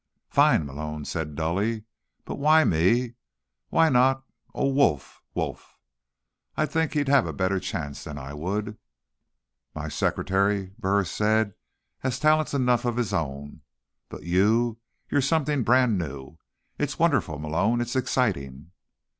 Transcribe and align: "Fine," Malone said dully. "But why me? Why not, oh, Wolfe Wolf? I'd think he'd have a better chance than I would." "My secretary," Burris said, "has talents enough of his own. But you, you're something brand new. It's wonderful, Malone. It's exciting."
"Fine," 0.31 0.65
Malone 0.65 1.05
said 1.05 1.35
dully. 1.35 1.83
"But 2.25 2.39
why 2.39 2.63
me? 2.63 3.13
Why 3.69 3.87
not, 3.89 4.23
oh, 4.51 4.67
Wolfe 4.69 5.21
Wolf? 5.35 5.77
I'd 6.57 6.71
think 6.71 6.93
he'd 6.93 7.07
have 7.07 7.27
a 7.27 7.33
better 7.33 7.59
chance 7.59 8.03
than 8.03 8.17
I 8.17 8.33
would." 8.33 8.79
"My 9.75 9.89
secretary," 9.89 10.73
Burris 10.79 11.11
said, 11.11 11.53
"has 11.99 12.19
talents 12.19 12.55
enough 12.55 12.83
of 12.83 12.97
his 12.97 13.13
own. 13.13 13.61
But 14.09 14.23
you, 14.23 14.79
you're 15.07 15.21
something 15.21 15.61
brand 15.61 15.99
new. 15.99 16.39
It's 16.79 16.97
wonderful, 16.97 17.37
Malone. 17.37 17.79
It's 17.79 17.95
exciting." 17.95 18.71